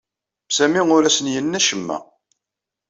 [0.55, 1.97] Sami ur asen-yenni acemma.